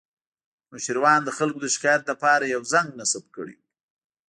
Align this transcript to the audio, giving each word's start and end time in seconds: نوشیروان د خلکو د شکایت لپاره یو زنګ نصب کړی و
نوشیروان 0.69 1.19
د 1.23 1.29
خلکو 1.37 1.59
د 1.61 1.67
شکایت 1.75 2.03
لپاره 2.11 2.51
یو 2.53 2.61
زنګ 2.73 2.87
نصب 2.99 3.23
کړی 3.35 3.55
و 3.57 3.61